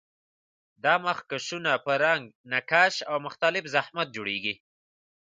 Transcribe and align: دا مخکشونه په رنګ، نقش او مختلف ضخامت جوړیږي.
دا 0.83 0.93
مخکشونه 1.07 1.71
په 1.85 1.91
رنګ، 2.03 2.23
نقش 2.51 2.95
او 3.09 3.17
مختلف 3.25 3.63
ضخامت 3.75 4.07
جوړیږي. 4.15 4.53